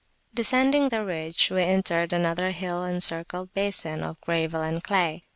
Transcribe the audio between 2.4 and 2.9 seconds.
hill